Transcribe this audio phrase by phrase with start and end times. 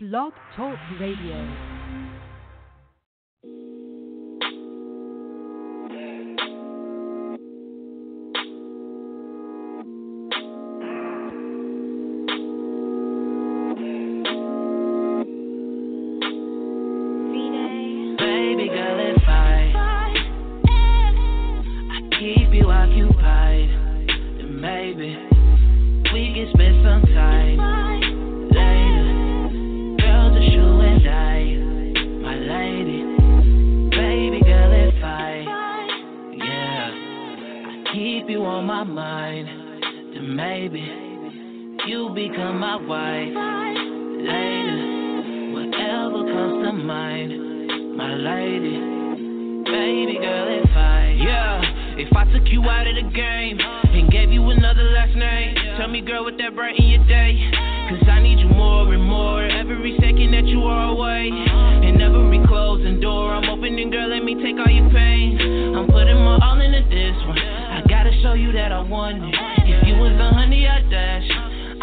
[0.00, 1.77] Blog Talk Radio.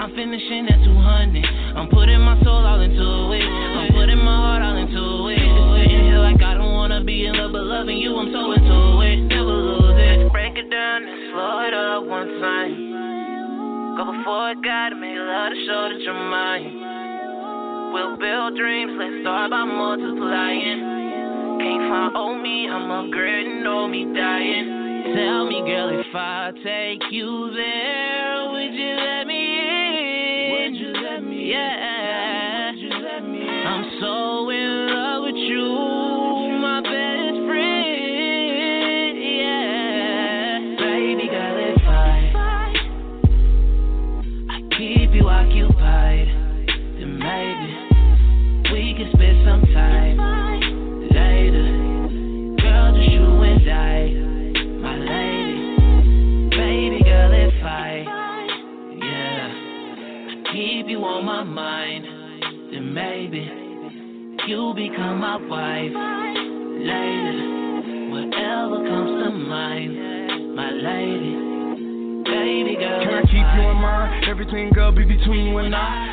[0.05, 1.41] I'm finishing at 200.
[1.73, 3.41] I'm putting my soul all into it.
[3.41, 5.41] I'm putting my heart all into it.
[5.41, 9.01] Sitting here like I don't wanna be in love, but loving you, I'm so into
[9.01, 9.17] it.
[9.33, 10.31] Never lose it.
[10.31, 13.97] Break it down and slow it up one time.
[13.97, 17.89] Go before it, gotta make love to show that you're mine.
[17.89, 20.85] We'll build dreams, let's start by multiplying.
[21.65, 24.69] Can't find old me, I'm upgrading, know oh me dying.
[25.17, 29.24] Tell me, girl, if I take you there, would you let
[65.05, 65.93] become my wife
[66.81, 68.09] later.
[68.09, 71.35] Whatever comes to mind, my lady.
[72.23, 74.25] Baby girl, Can I keep you in mind?
[74.25, 76.04] Everything girl be between you and I.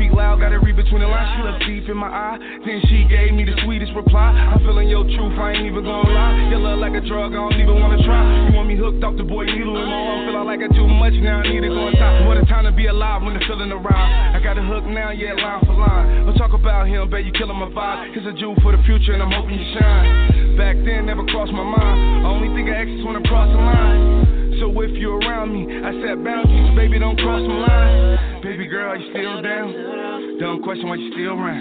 [0.00, 1.28] Speak loud, gotta read between the lines.
[1.36, 2.40] She looked deep in my eye.
[2.64, 4.32] Then she gave me the sweetest reply.
[4.32, 6.48] I'm feeling your truth, I ain't even gonna lie.
[6.48, 8.48] Your love like a drug, I don't even wanna try.
[8.48, 10.24] You want me hooked off the boy needle in my arm.
[10.24, 12.24] Feeling like I too much now, I need to go and top.
[12.24, 14.08] What a time to be alive when the feeling around.
[14.32, 16.24] I got a hook now, yeah, line for line.
[16.24, 18.16] Don't talk about him, babe, you killing my vibe.
[18.16, 20.56] He's a Jew for the future, and I'm hoping you shine.
[20.56, 22.24] Back then, never crossed my mind.
[22.24, 24.56] I only thing I is when I cross the line.
[24.64, 28.29] So if you're around me, I set boundaries, baby, don't cross my line.
[28.42, 30.38] Baby girl, are you still down?
[30.40, 31.60] Don't question why you still around.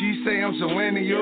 [0.00, 1.20] She say I'm so into you.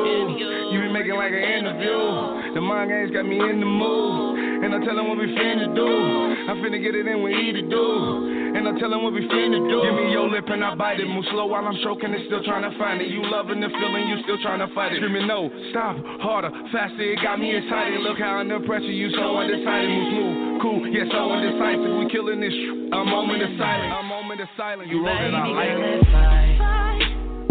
[0.70, 2.54] You be making like an interview.
[2.54, 4.38] The mind games got me in the mood.
[4.62, 5.82] And I'm telling what we finna do.
[5.82, 8.37] I'm finna get it in we eat to do.
[8.58, 9.78] And I'm telling what we finna do.
[9.86, 11.06] Give me your lip and I bite it.
[11.06, 13.06] Move slow while I'm stroking it, still trying to find it.
[13.06, 14.98] You loving the feeling, you still trying to fight it.
[14.98, 16.98] Screaming no, stop, harder, faster.
[16.98, 18.02] It got me excited.
[18.02, 19.86] Look how under pressure you so undecided.
[19.86, 22.02] Move smooth, cool, yeah, so indecisive.
[22.02, 22.50] We killing this.
[22.50, 23.94] A moment of silence.
[23.94, 24.90] A moment of silence.
[24.90, 26.58] You wrote it out like Baby girl, if I,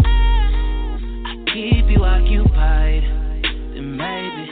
[0.04, 3.00] I keep you occupied,
[3.72, 4.44] then maybe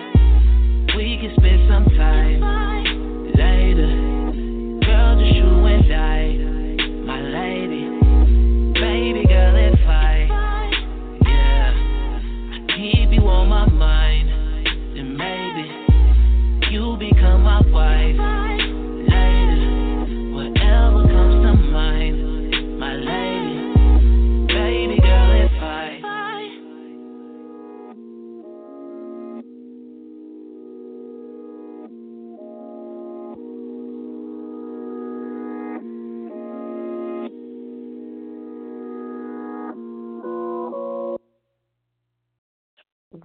[0.96, 2.40] we can spend some time
[3.36, 3.92] later.
[4.88, 6.45] Girl, just you and I,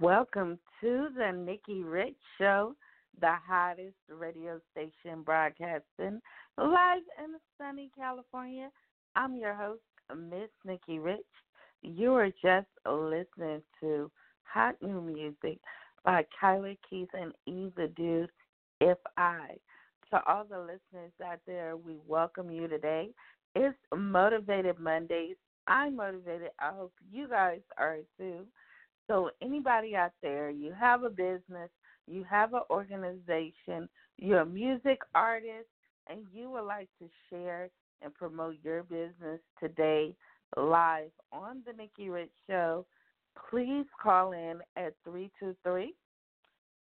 [0.02, 2.74] Welcome to the Nikki Rich Show,
[3.20, 6.20] the hottest radio station broadcasting
[6.58, 8.68] live in sunny California.
[9.14, 9.82] I'm your host,
[10.12, 11.20] Miss Nikki Rich.
[11.82, 14.10] You are just listening to
[14.42, 15.60] hot new music
[16.04, 18.30] by Kyler Keith and Eva Dude,
[18.80, 19.50] If I.
[20.10, 23.10] To all the listeners out there, we welcome you today.
[23.54, 25.36] It's Motivated Mondays.
[25.68, 26.50] I'm motivated.
[26.58, 28.40] I hope you guys are too.
[29.08, 31.70] So, anybody out there, you have a business,
[32.06, 33.88] you have an organization,
[34.18, 35.68] you're a music artist,
[36.08, 37.68] and you would like to share
[38.02, 40.14] and promote your business today,
[40.56, 42.84] live on the Nikki Rich Show,
[43.50, 45.94] please call in at 323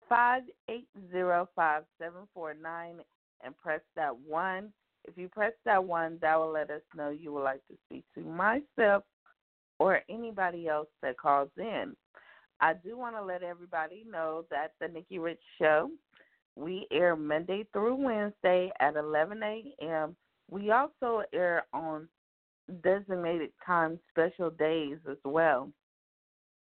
[0.09, 2.95] 580 5749
[3.43, 4.73] and press that one.
[5.05, 8.03] If you press that one, that will let us know you would like to speak
[8.15, 9.03] to myself
[9.81, 11.95] or anybody else that calls in.
[12.59, 15.89] I do want to let everybody know that the Nikki Rich Show,
[16.55, 20.15] we air Monday through Wednesday at 11 a.m.
[20.51, 22.07] We also air on
[22.83, 25.71] designated time special days as well.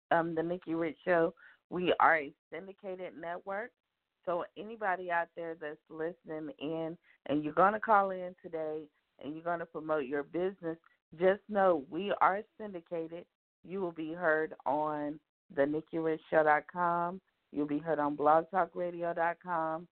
[0.10, 1.36] Um, the Nikki Rich Show,
[1.70, 3.70] we are a syndicated network.
[4.26, 8.80] So anybody out there that's listening in and you're going to call in today
[9.24, 10.78] and you're going to promote your business,
[11.20, 13.26] just know we are syndicated.
[13.64, 15.20] You will be heard on
[15.56, 17.22] the NikkiRichShow.com.
[17.52, 19.88] You'll be heard on blogtalkradio.com,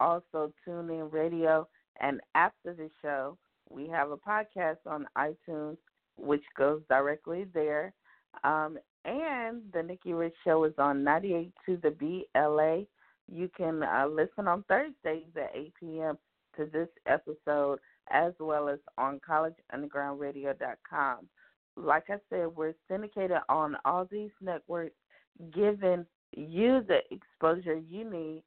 [0.00, 1.68] also TuneIn Radio.
[2.00, 3.38] And after the show,
[3.70, 5.78] we have a podcast on iTunes,
[6.16, 7.92] which goes directly there.
[8.44, 11.90] Um, and the Nikki Rich Show is on 98 to the
[12.34, 12.84] BLA.
[13.32, 16.18] You can uh, listen on Thursdays at 8 p.m.
[16.56, 17.78] to this episode,
[18.10, 21.28] as well as on collegeundergroundradio.com.
[21.76, 24.96] Like I said, we're syndicated on all these networks,
[25.54, 28.42] giving you the exposure you need,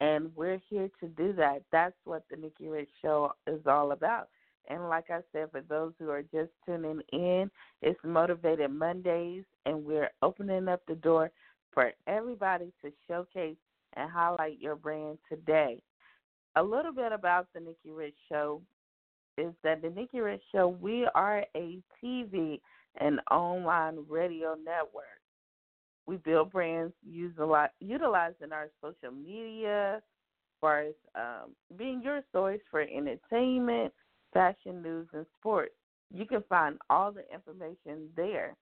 [0.00, 1.62] and we're here to do that.
[1.70, 4.28] That's what the Nikki Rich Show is all about.
[4.68, 7.50] And like I said, for those who are just tuning in,
[7.82, 11.30] it's Motivated Mondays, and we're opening up the door
[11.72, 13.56] for everybody to showcase
[13.94, 15.82] and highlight your brand today.
[16.56, 18.60] A little bit about the Nikki Rich Show
[19.38, 22.60] is that the Nikki Rich Show, we are a TV
[23.00, 25.04] and online radio network.
[26.06, 30.02] We build brands utilizing our social media, as
[30.60, 33.92] far as um, being your source for entertainment,
[34.34, 35.74] fashion news, and sports.
[36.12, 38.56] You can find all the information there.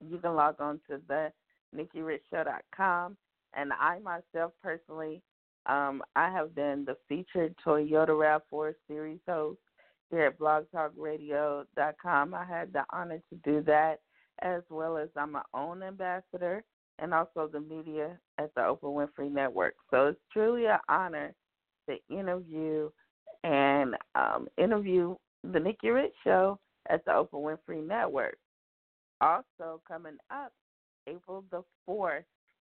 [0.00, 1.32] You can log on to the
[1.74, 3.16] NikkiRichShow.com.
[3.54, 5.22] And I myself personally,
[5.66, 8.08] um, I have been the featured Toyota
[8.52, 9.58] RAV4 series host
[10.10, 12.34] here at blogtalkradio.com.
[12.34, 14.00] I had the honor to do that,
[14.42, 16.64] as well as I'm my own ambassador
[16.98, 19.74] and also the media at the Oprah Winfrey Network.
[19.90, 21.34] So it's truly an honor
[21.88, 22.90] to interview
[23.44, 25.14] and um, interview
[25.44, 28.38] the Nikki Rich Show at the Oprah Winfrey Network.
[29.20, 30.52] Also coming up,
[31.06, 32.24] April the 4th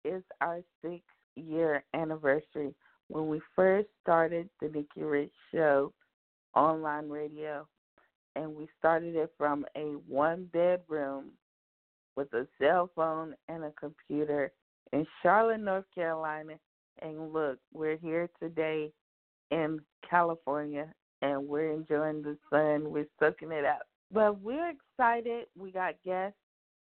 [0.04, 1.02] is our six
[1.36, 2.74] year anniversary
[3.08, 5.92] when we first started the Nikki Rich Show
[6.54, 7.66] online radio.
[8.36, 11.30] And we started it from a one bedroom
[12.16, 14.52] with a cell phone and a computer
[14.92, 16.54] in Charlotte, North Carolina.
[17.02, 18.92] And look, we're here today
[19.50, 20.92] in California
[21.22, 22.90] and we're enjoying the sun.
[22.90, 23.82] We're soaking it up.
[24.12, 25.46] But we're excited.
[25.56, 26.38] We got guests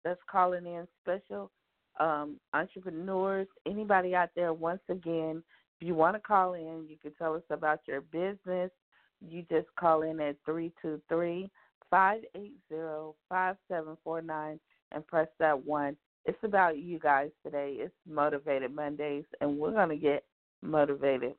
[0.04, 1.52] that's calling in special
[2.00, 5.44] um, entrepreneurs, anybody out there, once again,
[5.80, 8.72] if you want to call in, you can tell us about your business.
[9.28, 11.50] You just call in at 323
[11.90, 14.60] 580 5749
[14.92, 15.96] and press that one.
[16.26, 17.76] It's about you guys today.
[17.80, 20.24] It's Motivated Mondays, and we're going to get
[20.62, 21.36] motivated.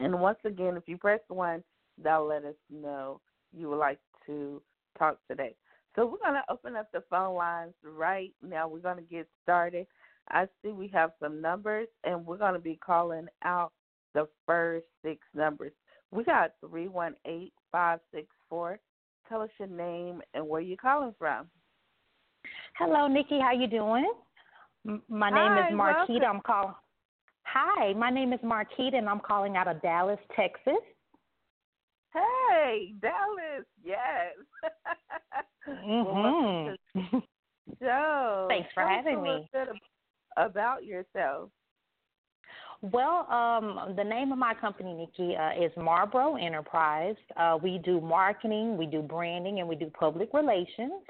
[0.00, 1.62] And once again, if you press one,
[2.02, 3.20] that'll let us know
[3.52, 4.62] you would like to
[4.98, 5.54] talk today.
[5.94, 8.66] So we're going to open up the phone lines right now.
[8.66, 9.86] We're going to get started.
[10.30, 13.72] I see we have some numbers, and we're going to be calling out
[14.14, 15.72] the first six numbers.
[16.12, 18.78] We got 318564.
[19.28, 21.48] Tell us your name and where you're calling from.
[22.78, 23.40] Hello, Nikki.
[23.40, 24.12] How you doing?
[25.08, 26.20] My name Hi, is Marquita.
[26.20, 26.36] welcome.
[26.36, 26.74] I'm calling.
[27.44, 30.74] Hi, my name is Marquita, and I'm calling out of Dallas, Texas.
[32.12, 33.64] Hey, Dallas.
[33.82, 34.34] Yes.
[35.64, 36.70] Well, hmm
[37.06, 37.22] to
[37.80, 38.46] the.
[38.48, 39.48] Thanks for having a me.
[39.52, 39.68] bit
[40.36, 41.50] about yourself.
[42.82, 47.14] Well, um, the name of my company, Nikki, uh, is Marbro Enterprise.
[47.36, 51.04] Uh, we do marketing, we do branding, and we do public relations.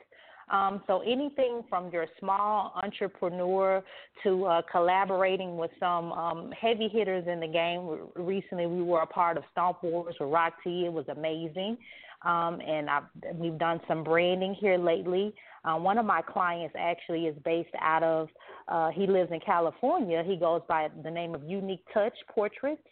[0.50, 3.82] Um, so anything from your small entrepreneur
[4.22, 8.00] to uh, collaborating with some um, heavy hitters in the game.
[8.16, 10.84] Recently, we were a part of Stomp Wars with Rock T.
[10.84, 11.78] It was amazing.
[12.20, 13.04] Um, and I've,
[13.36, 15.34] we've done some branding here lately.
[15.64, 18.28] Uh, one of my clients actually is based out of,
[18.68, 20.22] uh, he lives in California.
[20.26, 22.82] He goes by the name of Unique Touch Portraits.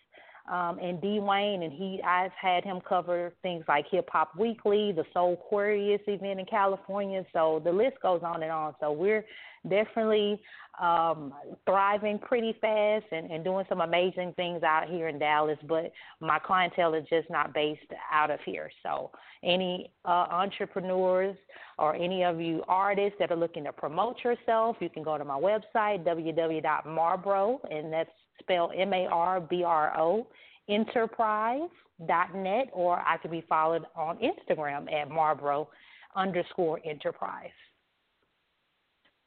[0.51, 4.91] Um, and D Wayne, and he, I've had him cover things like Hip Hop Weekly,
[4.91, 7.25] the Soul Aquarius event in California.
[7.33, 8.75] So the list goes on and on.
[8.81, 9.25] So we're
[9.69, 10.41] definitely
[10.81, 11.33] um,
[11.67, 15.59] thriving pretty fast and, and doing some amazing things out here in Dallas.
[15.69, 18.71] But my clientele is just not based out of here.
[18.83, 19.13] So
[19.45, 21.37] any uh, entrepreneurs
[21.79, 25.25] or any of you artists that are looking to promote yourself, you can go to
[25.25, 30.27] my website, www.marbro, and that's spelled M A R B R O,
[30.69, 35.69] enterprise.net, or I can be followed on Instagram at Marbro
[36.17, 37.53] underscore enterprise.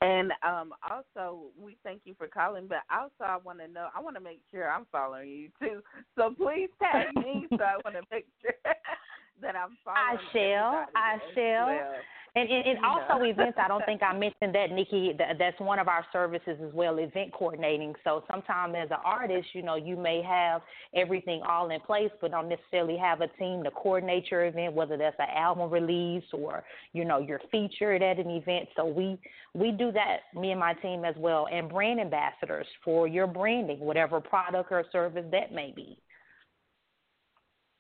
[0.01, 2.67] And um, also, we thank you for calling.
[2.67, 3.88] But also, I want to know.
[3.96, 5.82] I want to make sure I'm following you too.
[6.17, 7.48] So please tag me.
[7.50, 8.51] so I want to make sure
[9.41, 9.96] that I'm following.
[9.96, 10.88] I shall.
[10.93, 11.67] I shall.
[11.67, 11.93] Well.
[12.35, 13.59] And, and, and also events.
[13.63, 15.13] I don't think I mentioned that, Nikki.
[15.19, 17.93] That, that's one of our services as well, event coordinating.
[18.03, 20.61] So sometimes as an artist, you know, you may have
[20.95, 24.97] everything all in place, but don't necessarily have a team to coordinate your event, whether
[24.97, 26.63] that's an album release or
[26.93, 28.67] you know you're featured at an event.
[28.75, 29.19] So we
[29.53, 33.79] we do that, me and my team as well, and brand ambassadors for your branding,
[33.79, 35.99] whatever product or service that may be.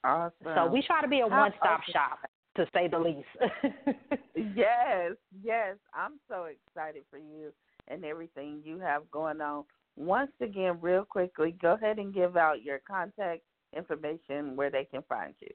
[0.03, 0.33] Awesome.
[0.55, 2.19] So we try to be a one stop shop
[2.55, 3.27] to say the least.
[4.55, 5.11] yes,
[5.43, 5.75] yes.
[5.93, 7.51] I'm so excited for you
[7.87, 9.63] and everything you have going on.
[9.95, 13.41] Once again, real quickly, go ahead and give out your contact
[13.75, 15.49] information where they can find you.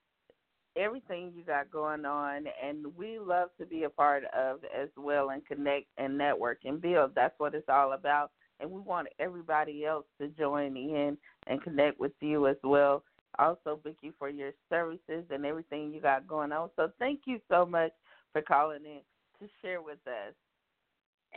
[0.76, 5.30] everything you got going on, and we love to be a part of as well
[5.30, 7.12] and connect and network and build.
[7.14, 8.30] That's what it's all about.
[8.60, 13.04] And we want everybody else to join in and connect with you as well.
[13.38, 16.70] Also, you for your services and everything you got going on.
[16.76, 17.92] So, thank you so much
[18.32, 19.00] for calling in
[19.40, 20.34] to share with us.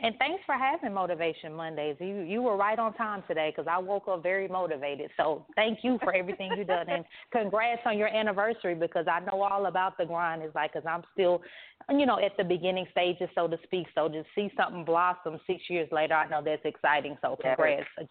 [0.00, 1.96] And thanks for having Motivation Mondays.
[2.00, 5.10] You you were right on time today because I woke up very motivated.
[5.18, 9.42] So thank you for everything you've done, and congrats on your anniversary because I know
[9.42, 10.42] all about the grind.
[10.42, 11.42] Is like because I'm still,
[11.90, 13.86] you know, at the beginning stages, so to speak.
[13.94, 17.18] So to see something blossom six years later, I know that's exciting.
[17.20, 18.06] So congrats yes.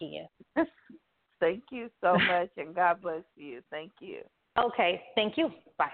[0.56, 0.66] again.
[1.40, 3.60] thank you so much, and God bless you.
[3.70, 4.20] Thank you.
[4.56, 5.50] Okay, thank you.
[5.78, 5.88] Bye.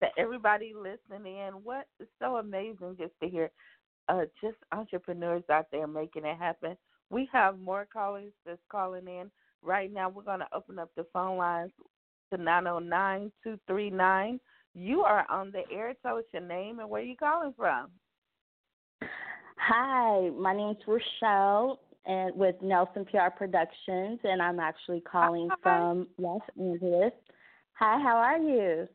[0.00, 3.50] To everybody listening in, what is so amazing just to hear
[4.08, 6.76] uh, just entrepreneurs out there making it happen.
[7.10, 9.30] We have more callers that's calling in.
[9.62, 11.72] Right now, we're going to open up the phone lines
[12.32, 14.40] to 909 239.
[14.74, 15.94] You are on the air.
[16.02, 17.88] Tell us your name and where you calling from.
[19.56, 25.56] Hi, my name's Rachelle and with Nelson PR Productions, and I'm actually calling Hi.
[25.62, 27.12] from Los Angeles.
[27.74, 28.88] Hi, how are you?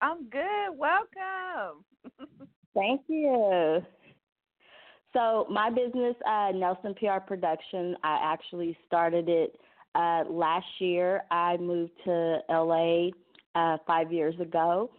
[0.00, 0.76] I'm good.
[0.76, 1.84] Welcome.
[2.74, 3.82] Thank you.
[5.18, 9.58] So my business, uh, Nelson PR Production, I actually started it
[9.96, 11.24] uh, last year.
[11.32, 13.08] I moved to LA
[13.56, 14.92] uh, five years ago,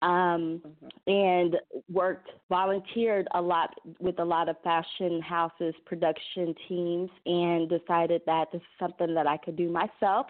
[0.00, 1.10] um, mm-hmm.
[1.12, 1.56] and
[1.92, 8.46] worked volunteered a lot with a lot of fashion houses, production teams, and decided that
[8.52, 10.28] this is something that I could do myself.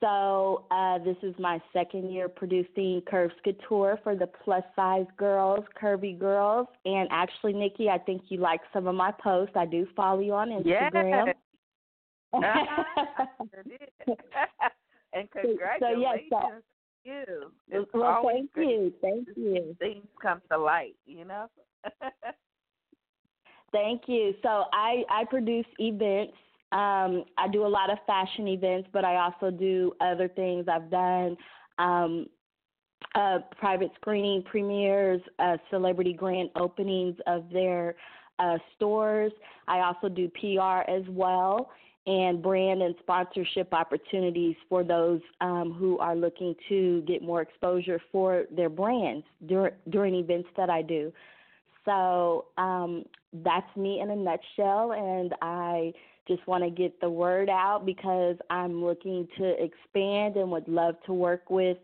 [0.00, 5.64] So uh, this is my second year producing Curves Couture for the plus size girls,
[5.80, 6.66] curvy girls.
[6.86, 9.54] And actually, Nikki, I think you like some of my posts.
[9.56, 11.26] I do follow you on Instagram.
[11.26, 11.36] Yes.
[15.12, 16.38] and congratulations so, yes, so,
[17.04, 17.24] you.
[17.68, 18.92] It's well, thank you.
[19.00, 19.76] Thank you.
[19.78, 21.46] Things come to light, you know.
[23.72, 24.34] thank you.
[24.42, 26.34] So I I produce events
[26.72, 30.66] um, I do a lot of fashion events, but I also do other things.
[30.68, 31.36] I've done
[31.78, 32.26] um,
[33.14, 37.96] uh, private screening premieres, uh, celebrity grand openings of their
[38.38, 39.32] uh, stores.
[39.68, 41.70] I also do PR as well
[42.06, 48.00] and brand and sponsorship opportunities for those um, who are looking to get more exposure
[48.10, 51.12] for their brands dur- during events that I do.
[51.84, 55.92] So um, that's me in a nutshell, and I
[56.30, 60.94] just want to get the word out because I'm looking to expand and would love
[61.06, 61.76] to work with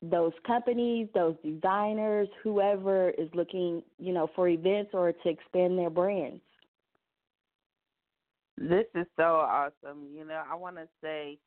[0.00, 5.90] those companies, those designers, whoever is looking, you know, for events or to expand their
[5.90, 6.40] brands.
[8.56, 10.06] This is so awesome.
[10.14, 11.38] You know, I want to say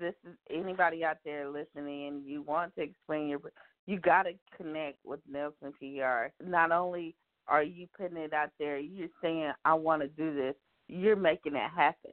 [0.00, 3.40] this is anybody out there listening and you want to explain your
[3.86, 6.32] you got to connect with Nelson PR.
[6.44, 7.14] Not only
[7.46, 10.56] are you putting it out there, you're saying I want to do this
[10.88, 12.12] you're making it happen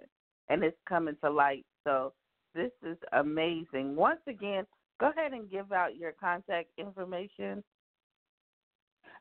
[0.50, 1.66] and it's coming to light.
[1.84, 2.14] So
[2.56, 3.96] this is amazing.
[3.96, 4.66] Once again,
[5.00, 7.64] go ahead and give out your contact information.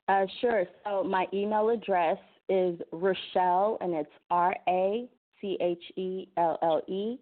[0.09, 0.65] Uh, sure.
[0.85, 2.19] So my email address
[2.49, 5.09] is Rachelle, and it's R A
[5.41, 7.19] C H E L L E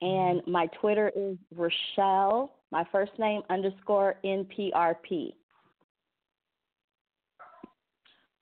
[0.00, 5.32] and my Twitter is Rachelle, my first name underscore NPRP.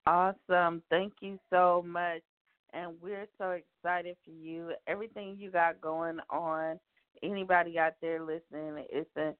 [0.06, 0.82] Awesome.
[0.90, 2.20] Thank you so much.
[2.72, 4.72] And we're so excited for you.
[4.86, 6.78] Everything you got going on.
[7.22, 9.32] Anybody out there listening, it's a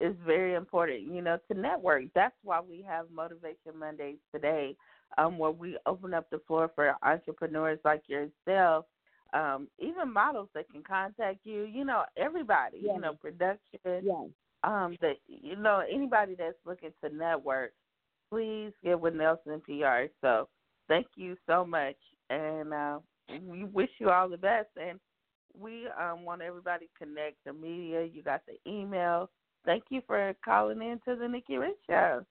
[0.00, 2.04] it's very important, you know, to network.
[2.14, 4.74] That's why we have Motivation Mondays today,
[5.18, 8.86] um, where we open up the floor for entrepreneurs like yourself,
[9.32, 11.62] um, even models that can contact you.
[11.62, 12.78] You know, everybody.
[12.82, 12.92] Yes.
[12.94, 13.60] You know, production.
[13.84, 14.28] Yes.
[14.62, 17.72] Um, that you know, anybody that's looking to network,
[18.30, 20.12] please get with Nelson PR.
[20.20, 20.48] So,
[20.86, 21.96] thank you so much,
[22.28, 22.98] and uh,
[23.46, 24.68] we wish you all the best.
[24.76, 25.00] And
[25.58, 28.04] we um, want everybody to connect the media.
[28.04, 29.30] You got the email.
[29.64, 32.24] Thank you for calling in to the Nikki Rich Show.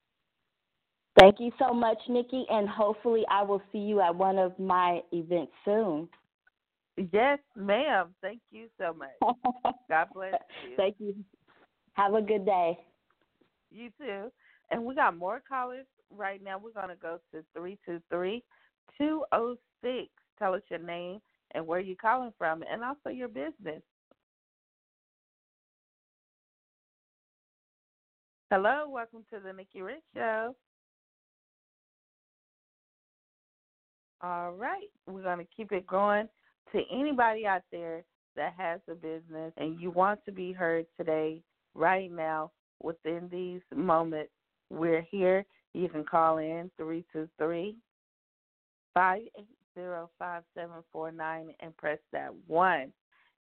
[1.20, 5.02] Thank you so much, Nikki, and hopefully I will see you at one of my
[5.12, 6.08] events soon.
[7.14, 8.14] Yes, ma'am.
[8.22, 9.16] Thank you so much.
[9.90, 10.34] God bless
[10.68, 10.76] you.
[10.76, 11.16] Thank you.
[11.94, 12.78] Have a good day.
[13.72, 14.32] You too.
[14.72, 16.58] And we got more callers right now.
[16.58, 18.44] We're going to go to 323
[18.98, 20.10] 206.
[20.38, 21.20] Tell us your name
[21.56, 23.82] and where you're calling from, and also your business.
[28.52, 30.56] Hello, welcome to the Nikki Rich Show.
[34.22, 36.28] All right, we're going to keep it going.
[36.74, 38.04] To anybody out there
[38.36, 41.42] that has a business and you want to be heard today,
[41.74, 44.32] right now, within these moments,
[44.70, 45.46] we're here.
[45.74, 47.76] You can call in 323
[48.94, 49.48] 580
[50.20, 52.92] 5749 and press that 1.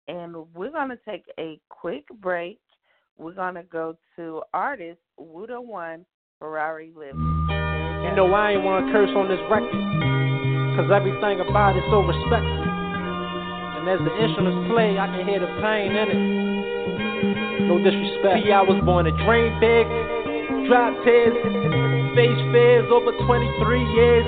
[0.09, 2.61] And we're going to take a quick break.
[3.19, 6.07] We're going to go to artist Wuda One
[6.39, 7.47] Ferrari Living.
[7.49, 9.73] You know, I ain't want to curse on this record,
[10.71, 12.66] because everything about it's so respectful.
[13.87, 16.23] And as the instruments play, I can hear the pain in it.
[17.71, 18.43] No disrespect.
[18.43, 19.87] See, I was born to dream big,
[20.67, 21.31] drop tears,
[22.19, 23.47] face fears over 23
[23.95, 24.27] years.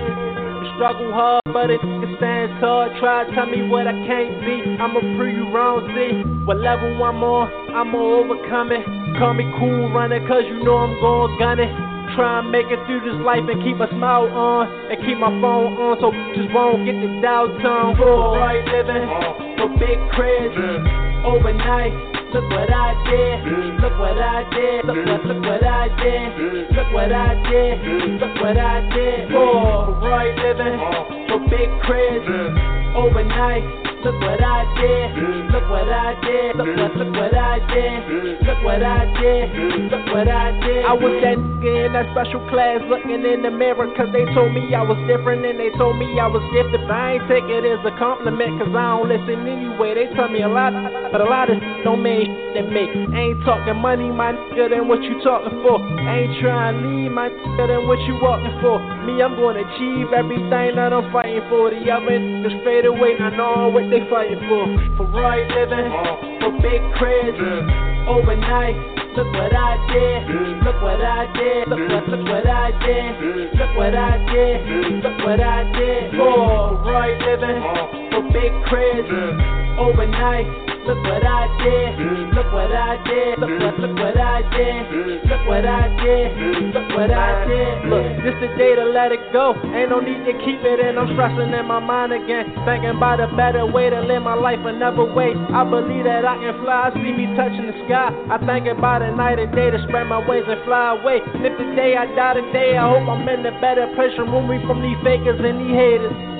[0.78, 1.82] Struggle hard, but it
[2.22, 2.86] stands tall.
[3.02, 4.62] Try to tell me what I can't be.
[4.78, 6.22] I'ma prove you wrong, see.
[6.46, 8.86] What level I'm on, I'ma overcome it.
[9.18, 11.74] Call me cool runner, cause you know I'm going gun it.
[12.14, 14.70] Try and make it through this life and keep a smile on.
[14.86, 17.98] And keep my phone on so just won't get the dial tone.
[17.98, 20.56] For right living, for big cribs,
[21.24, 21.92] overnight.
[22.32, 26.92] Look what I did, look what I did, look what, look what I did, look
[26.92, 29.30] what I did, look what I did.
[29.30, 30.76] For right living,
[31.28, 32.28] for big cribs,
[32.94, 33.64] overnight.
[34.04, 38.62] Look what I did, look what I did, look what, look what I did, look
[38.62, 40.84] what I did, look what I did.
[40.84, 44.54] I was that nigga in that special class looking in the mirror cause they told
[44.54, 46.86] me I was different and they told me I was gifted.
[46.86, 49.94] But I ain't take it as a compliment cause I don't listen anyway.
[49.98, 50.72] They tell me a lot,
[51.10, 52.86] but a lot of don't mean shit to me.
[53.10, 55.82] Ain't talking money, my nigga, than what you talking for.
[55.82, 58.78] Ain't trying to leave my nigga, than what you walking for.
[59.02, 61.70] Me, I'm gonna achieve everything that I'm fighting for.
[61.70, 64.64] The other niggas fade away, I know what they fighting for.
[64.96, 65.90] For right living,
[66.38, 67.42] for big cribs,
[68.06, 68.97] overnight.
[69.18, 73.76] Look what I did, look what I did, look what, look what I did, look
[73.76, 76.12] what I did, look what I did.
[76.12, 77.97] For right living,
[78.38, 79.78] big cribs, mm.
[79.78, 80.46] overnight.
[80.86, 82.32] Look what I did, mm.
[82.32, 85.20] look what I did, look what, look what I did, mm.
[85.28, 87.74] look what I did, look what I did.
[87.92, 89.52] Look, this the day to let it go.
[89.76, 90.96] Ain't no need to keep it in.
[90.96, 94.64] I'm stressing in my mind again, thinking about a better way to live my life
[94.64, 95.36] another way.
[95.52, 98.08] I believe that I can fly, I see me touching the sky.
[98.32, 101.20] I think about it night and day to spread my wings and fly away.
[101.44, 104.16] If the day I die today, I hope I'm in a better place.
[104.16, 106.37] Remove me from these fakers and these haters.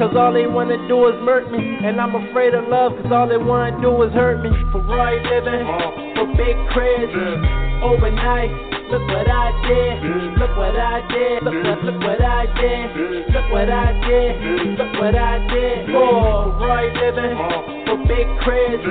[0.00, 1.60] Cause all they wanna do is murk me.
[1.60, 4.48] And I'm afraid of love, cause all they wanna do is hurt me.
[4.72, 5.60] For right living,
[6.16, 7.12] for big cribs,
[7.84, 8.48] overnight.
[8.88, 13.52] Look what I did, look what I did, look what, look what I did, look
[13.52, 15.92] what I did, look what I did.
[15.92, 17.36] For right living,
[17.84, 18.88] for big cribs,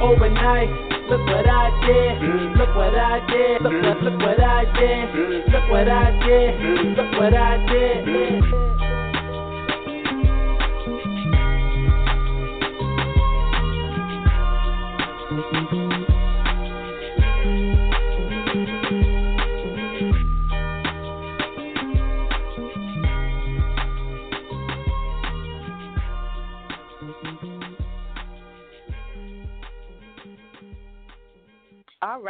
[0.00, 0.72] overnight.
[1.12, 5.68] Look what I did, look what I did, look what, look what I did, look
[5.68, 8.87] what I did, look what I did.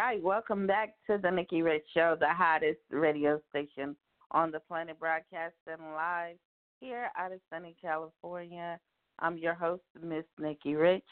[0.09, 3.95] Right, welcome back to the Nikki Rich Show, the hottest radio station
[4.31, 6.37] on the planet, broadcasting live
[6.81, 8.81] here out of sunny California.
[9.19, 11.05] I'm your host, Miss Nikki Rich.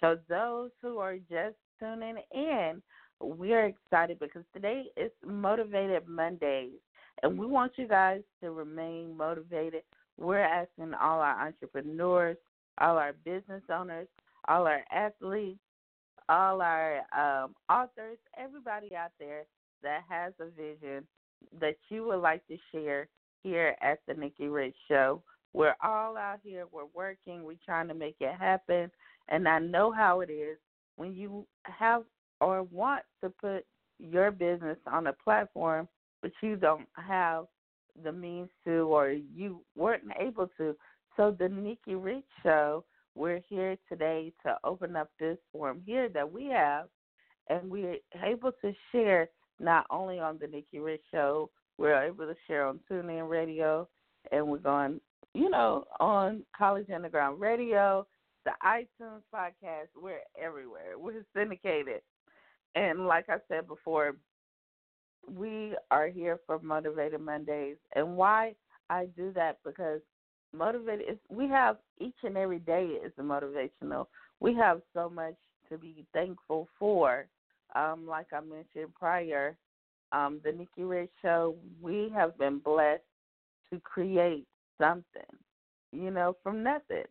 [0.00, 2.80] So those who are just tuning in,
[3.20, 6.80] we're excited because today is Motivated Mondays,
[7.22, 9.82] and we want you guys to remain motivated.
[10.16, 12.38] We're asking all our entrepreneurs,
[12.78, 14.08] all our business owners,
[14.48, 15.60] all our athletes,
[16.28, 19.44] all our um, authors, everybody out there
[19.82, 21.06] that has a vision
[21.60, 23.08] that you would like to share
[23.42, 25.22] here at the Nikki Rich Show.
[25.52, 28.90] We're all out here, we're working, we're trying to make it happen.
[29.28, 30.58] And I know how it is
[30.96, 32.02] when you have
[32.40, 33.64] or want to put
[33.98, 35.88] your business on a platform,
[36.22, 37.46] but you don't have
[38.04, 40.76] the means to or you weren't able to.
[41.16, 42.84] So the Nikki Rich Show
[43.18, 46.86] we're here today to open up this forum here that we have,
[47.48, 49.28] and we're able to share
[49.58, 53.88] not only on the Nikki Rich Show, we're able to share on TuneIn Radio,
[54.30, 55.00] and we're going,
[55.34, 58.06] you know, on College Underground Radio,
[58.44, 59.88] the iTunes podcast.
[60.00, 60.96] We're everywhere.
[60.96, 62.02] We're syndicated.
[62.76, 64.16] And like I said before,
[65.28, 67.76] we are here for Motivated Mondays.
[67.96, 68.54] And why
[68.90, 70.00] I do that because
[70.52, 74.06] motivated is we have each and every day is a motivational.
[74.40, 75.34] We have so much
[75.70, 77.26] to be thankful for.
[77.74, 79.56] Um, like I mentioned prior,
[80.12, 83.02] um, the Nikki Rich Show, we have been blessed
[83.70, 84.46] to create
[84.78, 85.04] something,
[85.92, 87.04] you know, from nothing.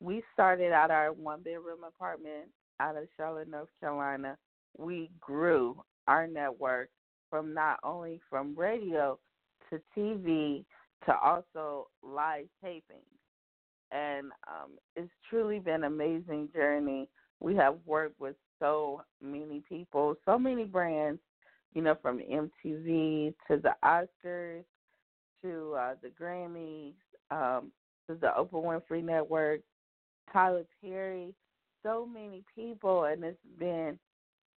[0.00, 4.36] We started out our one bedroom apartment out of Charlotte, North Carolina.
[4.78, 6.88] We grew our network
[7.28, 9.18] from not only from radio
[9.70, 10.64] to TV
[11.06, 13.04] to also live taping.
[13.92, 17.08] And um, it's truly been an amazing journey.
[17.40, 21.20] We have worked with so many people, so many brands,
[21.74, 24.64] you know, from MTV to the Oscars
[25.42, 26.92] to uh, the Grammys
[27.30, 27.72] um,
[28.08, 29.60] to the Oprah Winfrey Network,
[30.32, 31.34] Tyler Perry,
[31.82, 33.98] so many people, and it's been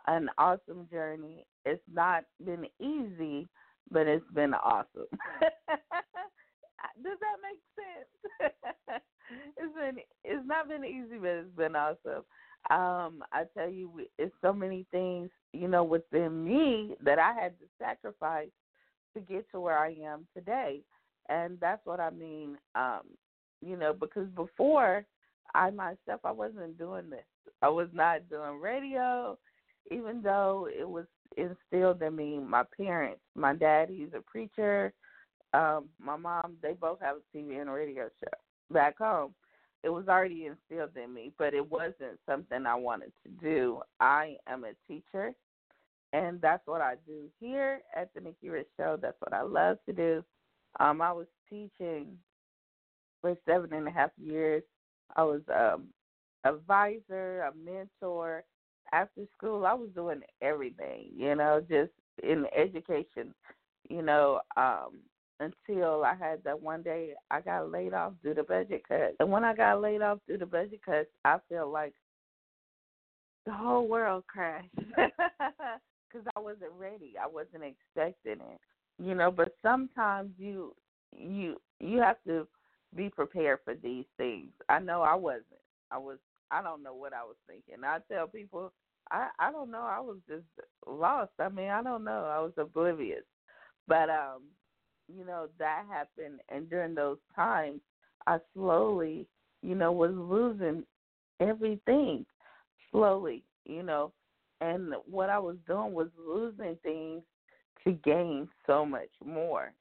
[0.07, 1.45] an awesome journey.
[1.65, 3.49] It's not been easy,
[3.91, 5.07] but it's been awesome.
[7.03, 9.03] Does that make sense?
[9.57, 12.25] it's been it's not been easy, but it's been awesome.
[12.71, 17.59] Um, I tell you, it's so many things you know within me that I had
[17.59, 18.49] to sacrifice
[19.15, 20.81] to get to where I am today,
[21.29, 22.57] and that's what I mean.
[22.75, 23.03] Um,
[23.61, 25.05] you know, because before
[25.55, 27.25] I myself I wasn't doing this.
[27.61, 29.39] I was not doing radio,
[29.91, 32.39] even though it was instilled in me.
[32.39, 34.93] My parents, my dad, he's a preacher
[35.55, 39.35] um, my mom, they both have a TV and a radio show back home.
[39.83, 43.83] It was already instilled in me, but it wasn't something I wanted to do.
[43.99, 45.35] I am a teacher,
[46.13, 48.97] and that's what I do here at the Nikki Rich Show.
[49.01, 50.25] That's what I love to do.
[50.79, 52.17] Um, I was teaching
[53.21, 54.63] for seven and a half years.
[55.17, 55.89] I was um,
[56.45, 58.45] advisor, a mentor.
[58.93, 63.35] After school, I was doing everything, you know, just in education,
[63.89, 64.99] you know, um,
[65.43, 69.17] until I had that one day I got laid off due to budget cuts.
[69.21, 71.95] And when I got laid off due to budget cuts, I felt like
[73.47, 77.15] the whole world crashed because I wasn't ready.
[77.21, 78.61] I wasn't expecting it,
[78.99, 79.31] you know.
[79.31, 80.75] But sometimes you
[81.17, 82.47] you you have to
[82.95, 84.51] be prepared for these things.
[84.69, 85.45] I know I wasn't.
[85.91, 86.19] I was.
[86.51, 87.83] I don't know what I was thinking.
[87.85, 88.73] I tell people,
[89.11, 89.83] I I don't know.
[89.83, 90.45] I was just
[90.87, 91.33] lost.
[91.41, 92.25] I mean, I don't know.
[92.31, 93.25] I was oblivious.
[93.89, 94.43] But um,
[95.09, 96.41] you know, that happened.
[96.49, 97.81] And during those times,
[98.27, 99.27] I slowly,
[99.63, 100.85] you know, was losing
[101.41, 102.25] everything
[102.91, 104.13] slowly, you know.
[104.61, 107.23] And what I was doing was losing things
[107.85, 109.73] to gain so much more.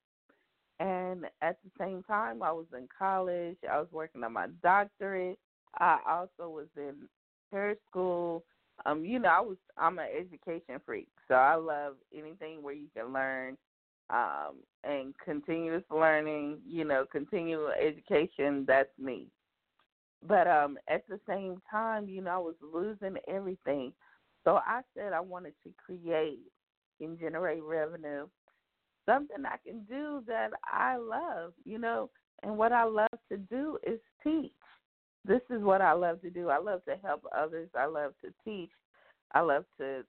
[0.80, 3.58] And at the same time, I was in college.
[3.70, 5.38] I was working on my doctorate.
[5.80, 7.08] I also was in
[7.52, 8.44] hair school.
[8.86, 12.88] Um, you know, I was I'm an education freak, so I love anything where you
[12.96, 13.58] can learn
[14.12, 19.28] um, and continuous learning, you know, continual education, that's me.
[20.28, 23.94] But um, at the same time, you know, I was losing everything.
[24.44, 26.40] So I said I wanted to create
[27.00, 28.28] and generate revenue,
[29.08, 32.10] something I can do that I love, you know,
[32.44, 34.52] and what I love to do is teach.
[35.26, 36.50] This is what I love to do.
[36.50, 37.70] I love to help others.
[37.78, 38.72] I love to teach.
[39.34, 40.04] I love to,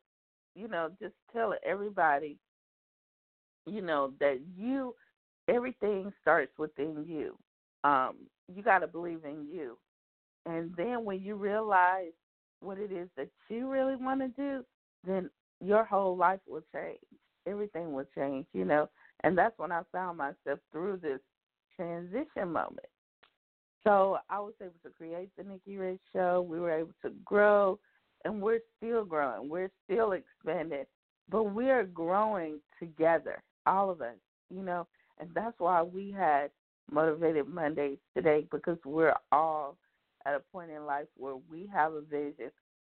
[0.55, 2.39] you know, just tell everybody
[3.67, 4.95] you know that you
[5.49, 7.37] everything starts within you
[7.85, 8.17] um
[8.55, 9.77] you got to believe in you
[10.47, 12.13] and then when you realize
[12.61, 14.65] what it is that you really want to do
[15.07, 15.29] then
[15.63, 16.99] your whole life will change.
[17.47, 18.89] Everything will change, you know.
[19.25, 21.21] And that's when I found myself through this
[21.77, 22.87] transition moment.
[23.85, 26.47] So I was able to create the Nikki Rich Show.
[26.49, 27.79] We were able to grow,
[28.25, 29.49] and we're still growing.
[29.49, 30.85] We're still expanding,
[31.29, 34.17] but we are growing together, all of us,
[34.51, 34.87] you know.
[35.19, 36.51] And that's why we had
[36.91, 39.77] Motivated Mondays today because we're all
[40.27, 42.51] at a point in life where we have a vision.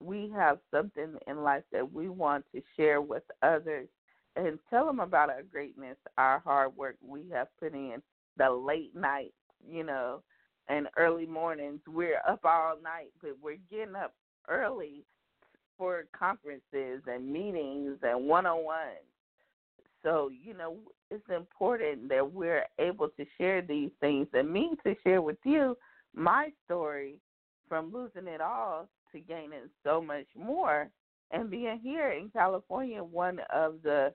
[0.04, 3.88] We have something in life that we want to share with others
[4.36, 8.02] and tell them about our greatness, our hard work we have put in,
[8.38, 9.34] the late nights,
[9.68, 10.22] you know,
[10.68, 11.80] and early mornings.
[11.88, 14.14] We're up all night, but we're getting up
[14.50, 15.06] early
[15.78, 19.15] for conferences and meetings and one on ones.
[20.06, 20.78] So, you know,
[21.10, 25.76] it's important that we're able to share these things and me to share with you
[26.14, 27.16] my story
[27.68, 30.90] from losing it all to gaining so much more
[31.32, 34.14] and being here in California, one of the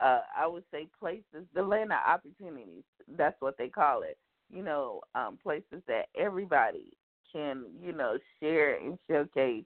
[0.00, 2.84] uh I would say places, the land of opportunities.
[3.18, 4.16] That's what they call it.
[4.48, 6.92] You know, um places that everybody
[7.32, 9.64] can, you know, share and showcase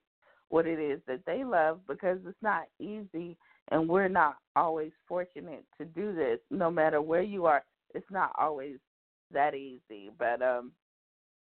[0.48, 3.36] what it is that they love because it's not easy
[3.70, 7.64] and we're not always fortunate to do this no matter where you are.
[7.94, 8.76] It's not always
[9.32, 10.72] that easy but um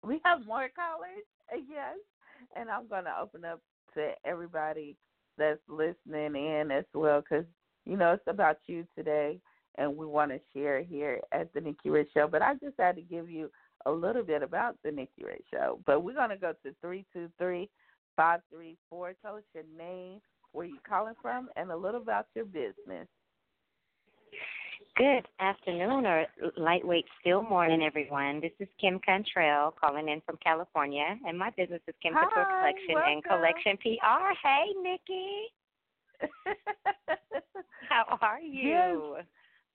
[0.04, 1.26] we have more callers
[1.70, 1.98] yes.
[2.56, 3.60] And i'm going to open up
[3.96, 4.96] to everybody
[5.38, 7.46] that's listening in as well because
[7.86, 9.40] you know it's about you today
[9.78, 12.28] and we want to share here at the nikki rich show.
[12.28, 13.50] But i just had to give you
[13.86, 15.80] a little bit about the nikki rich show.
[15.86, 17.70] But we're going to go to three two three
[18.16, 19.14] five three four.
[19.22, 20.20] Tell us your name
[20.52, 23.08] where you calling from, and a little about your business.
[24.98, 26.26] Good afternoon or
[26.58, 28.42] lightweight still morning, everyone.
[28.42, 32.46] This is Kim Cantrell calling in from California, and my business is Kim Hi, Couture
[32.60, 33.12] Collection welcome.
[33.14, 34.34] and Collection PR.
[34.44, 35.48] Hey, Nikki.
[37.90, 39.16] How are you?
[39.16, 39.26] Yes.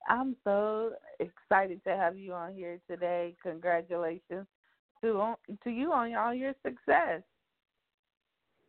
[0.09, 3.35] I'm so excited to have you on here today.
[3.43, 4.47] Congratulations
[5.03, 5.35] to
[5.65, 7.23] to you on all your success.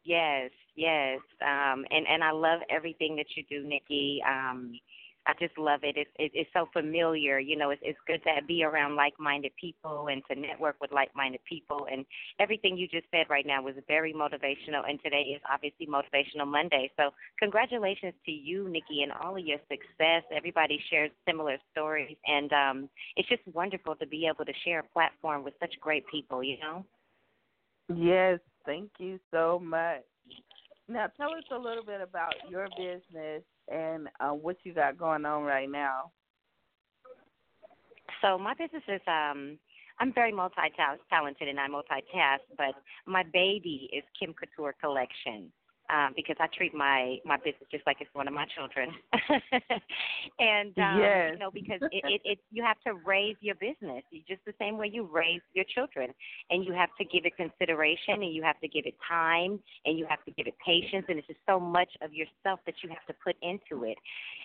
[0.08, 1.20] Yes, yes.
[1.41, 4.22] Um, and and I love everything that you do, Nikki.
[4.26, 4.80] Um,
[5.28, 5.98] I just love it.
[5.98, 7.39] It's it, it's so familiar.
[7.39, 11.41] You know, it's it's good to be around like-minded people and to network with like-minded
[11.43, 11.88] people.
[11.91, 12.06] And
[12.39, 14.89] everything you just said right now was very motivational.
[14.89, 16.89] And today is obviously Motivational Monday.
[16.96, 20.24] So congratulations to you, Nikki, and all of your success.
[20.34, 24.93] Everybody shares similar stories, and um, it's just wonderful to be able to share a
[24.93, 26.41] platform with such great people.
[26.41, 26.86] You know.
[27.93, 30.03] Yes, thank you so much.
[30.88, 35.25] Now, tell us a little bit about your business and uh, what you got going
[35.25, 36.12] on right now.
[38.21, 39.58] So my business is um
[39.99, 40.56] I'm very multi
[41.10, 42.75] talented and I multitask, but
[43.06, 45.51] my baby is Kim Couture Collection
[45.89, 48.89] um, because I treat my my business just like it's one of my children.
[50.39, 51.32] and um, yes.
[51.34, 54.78] you know, because it, it, it you have to raise your business just the same
[54.78, 56.13] way you raise your children,
[56.50, 59.97] and you have to give it consideration, and you have to give it time, and
[59.97, 62.89] you have to give it patience, and it's just so much of yourself that you
[62.89, 63.97] have to put into it.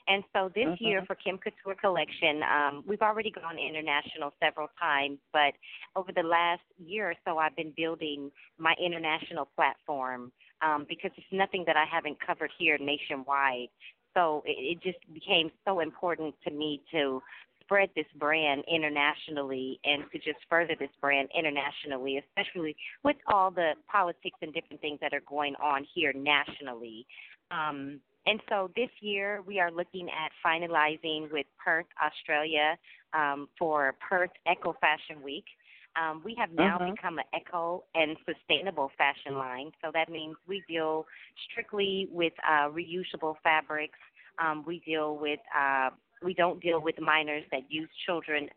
[0.08, 0.84] And so this mm-hmm.
[0.84, 5.54] year for Kim Couture Collection, um, we've already gone international several times, but
[5.96, 11.26] over the last year or so, I've been building my international platform um, because it's
[11.32, 13.68] nothing that I haven't covered here nationwide.
[14.14, 17.22] So it, it just became so important to me to
[17.60, 23.72] spread this brand internationally and to just further this brand internationally, especially with all the
[23.90, 27.06] politics and different things that are going on here nationally.
[27.50, 32.76] Um, and so this year we are looking at finalizing with Perth, Australia,
[33.14, 35.44] um, for Perth Eco Fashion Week.
[36.00, 36.90] Um, we have now uh-huh.
[36.92, 39.72] become an eco and sustainable fashion line.
[39.84, 41.06] So that means we deal
[41.50, 43.98] strictly with uh, reusable fabrics.
[44.42, 45.90] Um, we deal with uh,
[46.22, 48.48] we don't deal with minors that use children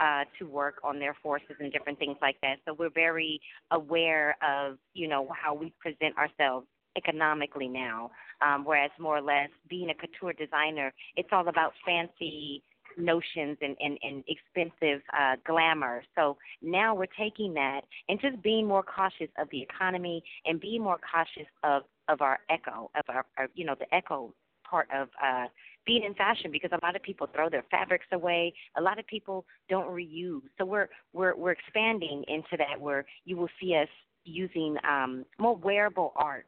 [0.00, 2.56] uh, to work on their forces and different things like that.
[2.66, 3.40] So we're very
[3.70, 6.66] aware of you know how we present ourselves
[6.96, 8.10] economically now.
[8.44, 12.62] Um, whereas more or less being a couture designer, it's all about fancy
[12.96, 16.02] notions and, and, and expensive uh, glamour.
[16.14, 20.82] So now we're taking that and just being more cautious of the economy and being
[20.82, 24.32] more cautious of, of our echo, of our, our you know, the echo
[24.68, 25.46] part of uh,
[25.84, 28.52] being in fashion because a lot of people throw their fabrics away.
[28.78, 30.42] A lot of people don't reuse.
[30.58, 33.88] So we're we're we're expanding into that where you will see us
[34.24, 36.46] using um, more wearable art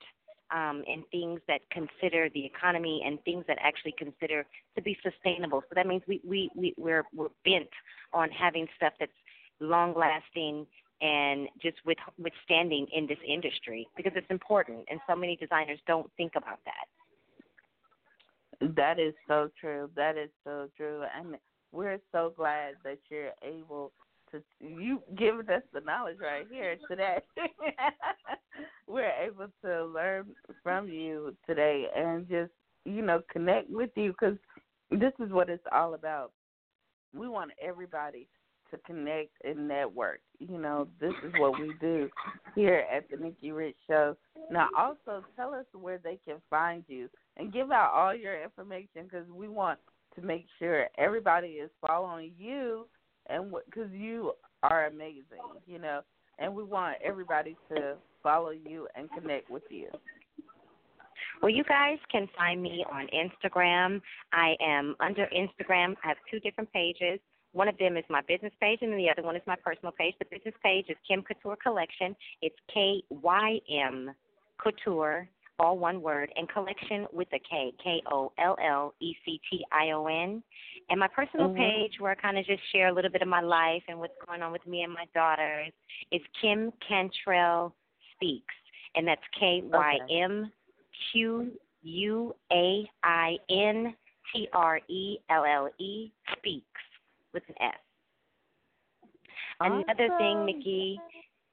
[0.55, 5.63] um, and things that consider the economy and things that actually consider to be sustainable.
[5.63, 7.69] So that means we, we, we, we're, we're bent
[8.13, 9.11] on having stuff that's
[9.61, 10.67] long lasting
[11.01, 16.11] and just with, withstanding in this industry because it's important and so many designers don't
[16.17, 16.87] think about that.
[18.77, 19.91] That is so true.
[19.97, 21.03] That is so true.
[21.19, 21.37] And
[21.73, 23.91] we're so glad that you're able
[24.35, 27.19] to you giving us the knowledge right here today.
[28.89, 30.27] we're able to learn
[30.63, 32.53] from you today and just
[32.85, 34.37] you know connect with you because
[34.91, 36.33] this is what it's all about.
[37.15, 38.27] We want everybody
[38.71, 40.21] to connect and network.
[40.39, 42.09] You know, this is what we do
[42.55, 44.17] here at the Nikki Rich Show.
[44.51, 49.05] Now, also tell us where they can find you and give out all your information
[49.05, 49.79] because we want
[50.17, 52.87] to make sure everybody is following you
[53.29, 54.33] and because you
[54.63, 56.01] are amazing, you know,
[56.39, 59.89] and we want everybody to follow you and connect with you.
[61.43, 64.01] Well, you guys can find me on Instagram.
[64.33, 65.95] I am under Instagram.
[66.05, 67.21] I have two different pages.
[67.53, 70.15] One of them is my business page, and the other one is my personal page.
[70.19, 72.17] The business page is Kym Couture Kollection.
[72.43, 74.11] It's K Y M
[74.63, 79.41] Couture, all one word, and collection with a K, K O L L E C
[79.51, 80.43] T I O N.
[80.91, 81.59] And my personal mm-hmm.
[81.59, 84.15] page, where I kind of just share a little bit of my life and what's
[84.27, 85.73] going on with me and my daughters,
[86.13, 87.73] is Kym Quaintrelle
[88.15, 88.55] Speaks,
[88.95, 90.51] and that's K Y M
[91.13, 93.95] Q U A I N
[94.33, 96.67] T R E L L E Speaks
[97.33, 97.75] with an S.
[99.61, 99.85] Awesome.
[99.87, 100.99] Another thing, Nikki,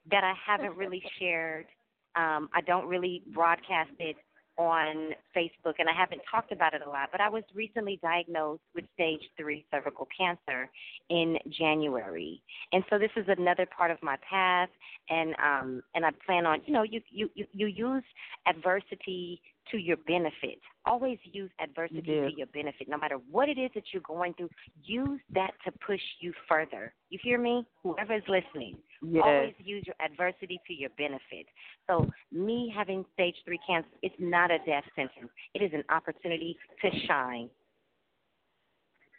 [0.09, 1.67] that I haven't really shared,
[2.15, 4.15] um, I don't really broadcast it
[4.57, 8.61] on Facebook, and I haven't talked about it a lot, but I was recently diagnosed
[8.75, 10.69] with stage three cervical cancer
[11.09, 12.43] in January,
[12.73, 14.69] and so this is another part of my path,
[15.09, 18.03] and um, and I plan on, you know, you you you, you use
[18.47, 19.41] adversity
[19.71, 20.59] to your benefit.
[20.85, 22.27] Always use adversity yeah.
[22.27, 22.87] to your benefit.
[22.89, 24.49] No matter what it is that you're going through,
[24.83, 26.93] use that to push you further.
[27.09, 27.65] You hear me?
[27.83, 29.23] Whoever is listening, yes.
[29.25, 31.45] always use your adversity to your benefit.
[31.87, 35.31] So, me having stage three cancer, it's not a death sentence.
[35.53, 37.49] It is an opportunity to shine.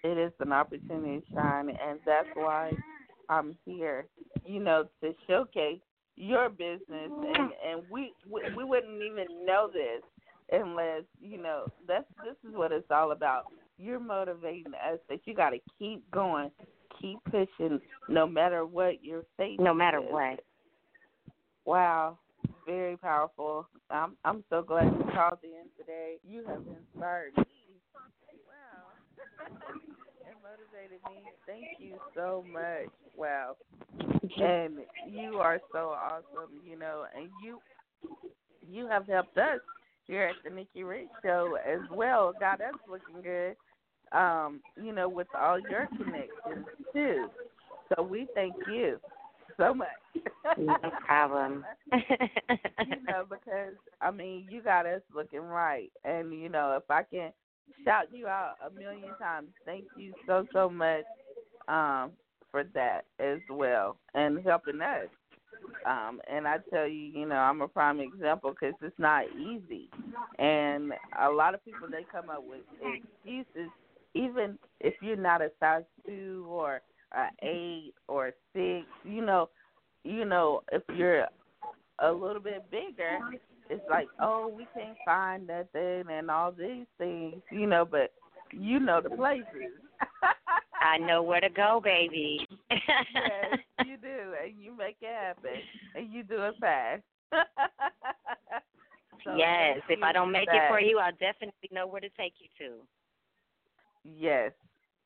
[0.05, 2.73] It is an opportunity to shine, and that's why
[3.29, 4.07] I'm here.
[4.45, 5.81] You know, to showcase
[6.17, 10.03] your business, and and we we, we wouldn't even know this
[10.53, 13.45] unless you know that's this is what it's all about.
[13.79, 16.51] You're motivating us that you got to keep going,
[17.01, 19.65] keep pushing, no matter what you're facing.
[19.65, 20.41] No matter what.
[21.65, 22.19] Wow,
[22.67, 23.67] very powerful.
[23.91, 26.17] I'm I'm so glad you called in today.
[26.29, 27.45] You have inspired me.
[28.47, 29.47] Wow.
[30.27, 31.23] and motivated me.
[31.47, 32.91] Thank you so much.
[33.17, 33.57] Wow.
[34.41, 37.59] And you are so awesome, you know, and you
[38.71, 39.61] you have helped us
[40.07, 42.33] here at the Nikki Rich Show as well.
[42.39, 43.57] Got us looking good,
[44.17, 47.29] um, you know, with all your connections too.
[47.95, 48.99] So we thank you
[49.57, 49.89] so much.
[50.59, 51.65] no problem.
[51.93, 57.03] you know, because I mean, you got us looking right, and you know, if I
[57.03, 57.33] can
[57.85, 61.05] shout you out a million times, thank you so so much
[61.69, 62.13] um,
[62.51, 65.09] for that as well, and helping us.
[65.87, 69.89] Um, and I tell you, you know, I'm a prime example because it's not easy,
[70.39, 73.71] and a lot of people they come up with excuses,
[74.15, 76.81] even if you're not a size two or
[77.13, 78.87] a eight or a six.
[79.05, 79.49] You know,
[80.05, 81.27] you know, if you're
[81.99, 83.19] a little bit bigger,
[83.69, 87.85] it's like, oh, we can't find nothing and all these things, you know.
[87.85, 88.13] But
[88.53, 89.47] you know the places.
[90.83, 92.47] I know where to go, baby.
[92.71, 95.61] yes, you do, and you make it happen,
[95.95, 97.03] and you do it fast.
[99.25, 100.57] so yes, if I don't make that.
[100.57, 102.75] it for you, I'll definitely know where to take you to.
[104.05, 104.53] Yes,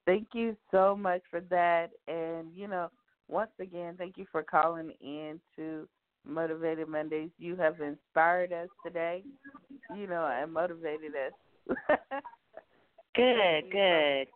[0.07, 2.91] thank you so much for that, and you know,
[3.29, 5.87] once again, thank you for calling in to
[6.25, 7.31] Motivated Mondays.
[7.39, 9.25] You have inspired us today,
[9.95, 11.77] you know, and motivated us.
[13.15, 14.27] good, good.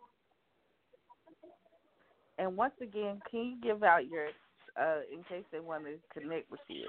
[2.37, 4.27] And once again, can you give out your,
[4.79, 6.85] uh, in case they want to connect with you?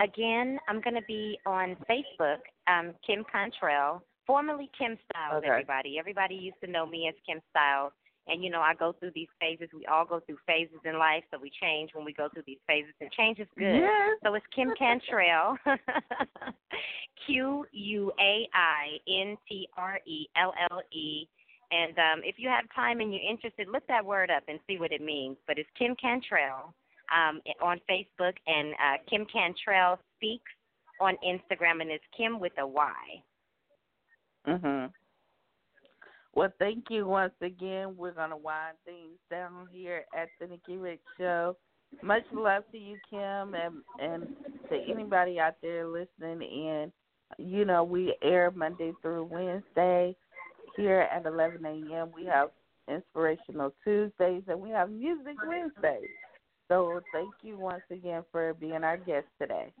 [0.00, 5.38] Again, I'm going to be on Facebook, um, Kym Quaintrelle, formerly Kim Styles.
[5.38, 5.48] Okay.
[5.48, 7.92] Everybody, everybody used to know me as Kim Styles.
[8.26, 9.68] And you know, I go through these phases.
[9.74, 12.58] We all go through phases in life, so we change when we go through these
[12.66, 13.76] phases, and change is good.
[13.76, 14.18] Yes.
[14.24, 15.56] So it's Kym Quaintrelle,
[17.26, 21.28] Q U A I N T R E L L E.
[21.70, 24.78] And um, if you have time and you're interested, look that word up and see
[24.78, 25.36] what it means.
[25.46, 26.72] But it's Kym Quaintrelle
[27.14, 30.52] um, on Facebook, and uh, Kym Quaintrelle Speaks
[31.00, 32.92] on Instagram, and it's Kim with a Y.
[34.46, 34.92] Mhm.
[36.34, 37.96] Well, thank you once again.
[37.96, 41.56] We're gonna wind things down here at the Nikki Rich Show.
[42.02, 44.26] Much love to you, Kim, and and
[44.68, 46.92] to anybody out there listening in.
[47.38, 50.14] you know, we air Monday through Wednesday
[50.76, 52.10] here at 11 a.m.
[52.14, 52.50] We have
[52.88, 56.08] Inspirational Tuesdays and we have Music Wednesdays.
[56.68, 59.72] So thank you once again for being our guest today.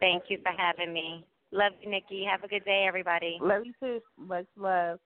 [0.00, 1.24] Thank you for having me.
[1.52, 2.24] Love you, Nikki.
[2.30, 3.38] Have a good day, everybody.
[3.40, 4.00] Love you too.
[4.18, 4.98] Much love.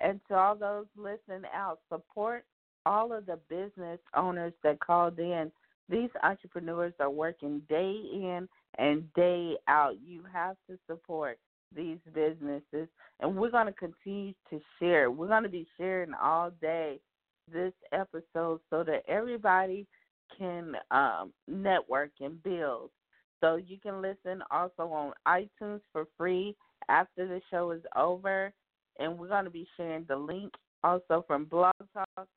[0.00, 2.44] And to all those listening out, support
[2.84, 5.52] all of the business owners that called in.
[5.88, 9.94] These entrepreneurs are working day in and day out.
[10.04, 11.38] You have to support
[11.74, 12.88] these businesses,
[13.20, 15.10] and we're going to continue to share.
[15.10, 17.00] We're going to be sharing all day
[17.52, 19.86] this episode so that everybody
[20.38, 22.90] can um, network and build.
[23.40, 26.56] So you can listen also on iTunes for free
[26.88, 28.52] after the show is over.
[28.98, 30.52] And we're going to be sharing the link
[30.84, 32.28] also from Blog Talk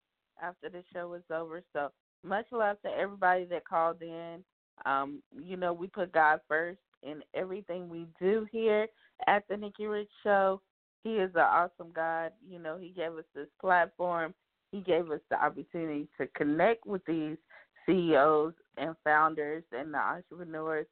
[0.42, 1.62] after the show is over.
[1.74, 1.90] So
[2.24, 4.44] much love to everybody that called in.
[4.86, 8.88] Um, you know, we put God first in everything we do here
[9.28, 10.62] at the Nikki Rich Show.
[11.04, 12.32] He is an awesome God.
[12.48, 14.34] You know, He gave us this platform.
[14.72, 17.38] He gave us the opportunity to connect with these
[17.86, 20.88] CEOs and founders and the entrepreneurs.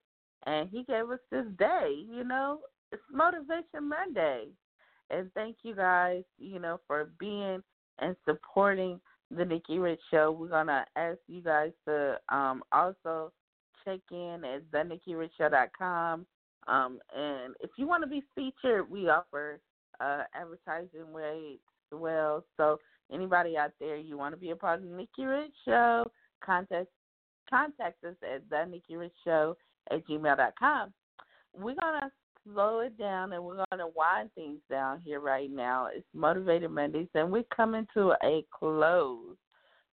[0.45, 2.59] And He gave us this day, you know,
[2.91, 4.47] it's Motivation Monday.
[5.09, 7.63] And thank you guys, you know, for being
[7.99, 8.99] and supporting
[9.35, 10.31] the Nikki Rich Show.
[10.31, 13.31] We're gonna ask you guys to um, also
[13.83, 16.25] check in at thenikkirichshow.com.
[16.67, 19.59] Um, and if you want to be featured, we offer
[19.99, 21.61] uh, advertising rates
[21.91, 22.43] as well.
[22.57, 22.79] So
[23.11, 26.05] anybody out there, you want to be a part of the Nikki Rich Show,
[26.43, 26.87] contact
[27.49, 29.53] contact us at thenikkirichshow
[29.91, 30.93] at gmail.com.
[31.55, 32.09] We're gonna
[32.45, 35.89] slow it down and we're gonna wind things down here right now.
[35.93, 39.35] It's Motivated Mondays, and we're coming to a close.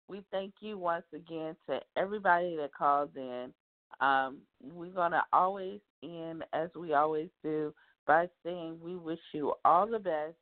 [0.09, 3.53] We thank you once again to everybody that called in.
[4.01, 7.73] Um, we're going to always end, as we always do,
[8.07, 10.37] by saying we wish you all the best,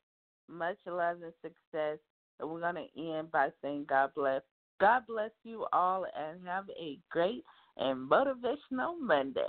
[0.48, 1.98] much love and success.
[2.38, 4.42] And we're going to end by saying God bless.
[4.80, 7.44] God bless you all and have a great
[7.78, 9.42] and motivational Monday.